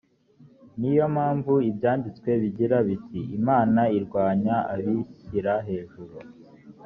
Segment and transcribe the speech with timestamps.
[0.79, 6.15] ni yo mpamvu ibyanditswe bigira biti imana irwanya abishyira hejuru